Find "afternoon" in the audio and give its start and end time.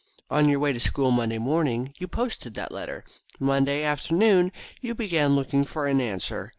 3.83-4.51